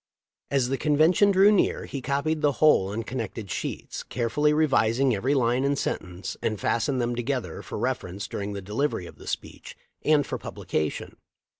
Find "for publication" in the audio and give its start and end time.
10.25-11.17